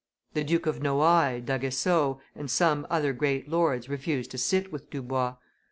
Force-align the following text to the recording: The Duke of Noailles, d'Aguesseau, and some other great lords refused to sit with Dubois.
The 0.33 0.43
Duke 0.43 0.65
of 0.65 0.81
Noailles, 0.81 1.43
d'Aguesseau, 1.45 2.19
and 2.33 2.49
some 2.49 2.87
other 2.89 3.13
great 3.13 3.47
lords 3.47 3.87
refused 3.87 4.31
to 4.31 4.39
sit 4.39 4.71
with 4.71 4.89
Dubois. 4.89 5.35